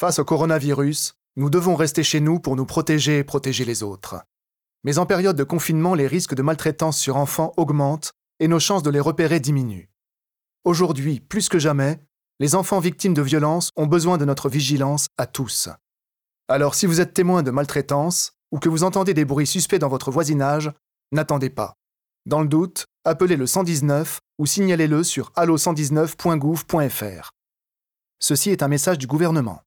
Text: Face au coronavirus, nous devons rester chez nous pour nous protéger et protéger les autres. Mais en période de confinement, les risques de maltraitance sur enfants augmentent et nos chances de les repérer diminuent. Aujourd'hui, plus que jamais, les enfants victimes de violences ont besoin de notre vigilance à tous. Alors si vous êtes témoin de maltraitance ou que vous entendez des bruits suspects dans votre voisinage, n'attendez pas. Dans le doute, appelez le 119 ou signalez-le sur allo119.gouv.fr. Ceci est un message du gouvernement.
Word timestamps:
Face 0.00 0.18
au 0.18 0.24
coronavirus, 0.24 1.12
nous 1.36 1.50
devons 1.50 1.76
rester 1.76 2.02
chez 2.02 2.20
nous 2.20 2.40
pour 2.40 2.56
nous 2.56 2.64
protéger 2.64 3.18
et 3.18 3.22
protéger 3.22 3.66
les 3.66 3.82
autres. 3.82 4.16
Mais 4.82 4.96
en 4.96 5.04
période 5.04 5.36
de 5.36 5.44
confinement, 5.44 5.94
les 5.94 6.06
risques 6.06 6.34
de 6.34 6.40
maltraitance 6.40 6.98
sur 6.98 7.18
enfants 7.18 7.52
augmentent 7.58 8.14
et 8.38 8.48
nos 8.48 8.60
chances 8.60 8.82
de 8.82 8.88
les 8.88 8.98
repérer 8.98 9.40
diminuent. 9.40 9.90
Aujourd'hui, 10.64 11.20
plus 11.20 11.50
que 11.50 11.58
jamais, 11.58 12.00
les 12.38 12.54
enfants 12.54 12.80
victimes 12.80 13.12
de 13.12 13.20
violences 13.20 13.72
ont 13.76 13.86
besoin 13.86 14.16
de 14.16 14.24
notre 14.24 14.48
vigilance 14.48 15.08
à 15.18 15.26
tous. 15.26 15.68
Alors 16.48 16.74
si 16.74 16.86
vous 16.86 17.02
êtes 17.02 17.12
témoin 17.12 17.42
de 17.42 17.50
maltraitance 17.50 18.32
ou 18.52 18.58
que 18.58 18.70
vous 18.70 18.84
entendez 18.84 19.12
des 19.12 19.26
bruits 19.26 19.46
suspects 19.46 19.78
dans 19.78 19.90
votre 19.90 20.10
voisinage, 20.10 20.72
n'attendez 21.12 21.50
pas. 21.50 21.74
Dans 22.24 22.40
le 22.40 22.48
doute, 22.48 22.86
appelez 23.04 23.36
le 23.36 23.46
119 23.46 24.18
ou 24.38 24.46
signalez-le 24.46 25.04
sur 25.04 25.30
allo119.gouv.fr. 25.32 27.32
Ceci 28.18 28.48
est 28.48 28.62
un 28.62 28.68
message 28.68 28.96
du 28.96 29.06
gouvernement. 29.06 29.58